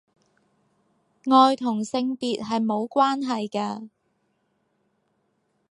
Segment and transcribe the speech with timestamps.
[1.25, 3.89] 愛同性別係無關係㗎